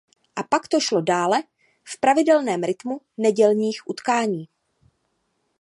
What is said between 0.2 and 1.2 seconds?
A pak to šlo